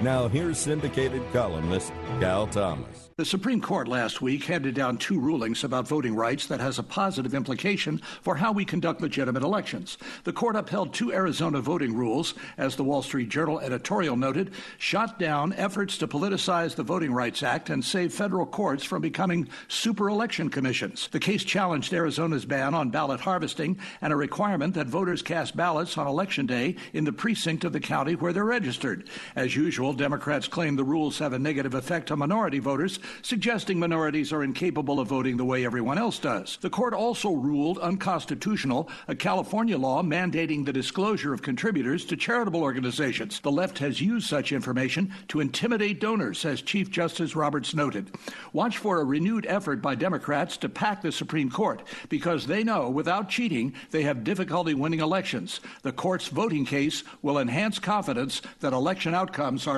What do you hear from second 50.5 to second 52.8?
to pack the Supreme Court because they